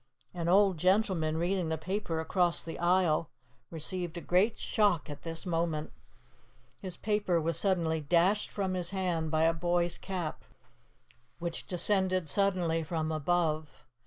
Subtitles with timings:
[0.33, 3.29] An old gentleman, reading his paper across the aisle,
[3.69, 5.91] received a great shock at this moment.
[6.81, 10.43] His paper was suddenly dashed from his hand by a boy's cap,
[11.37, 13.85] which descended suddenly from above.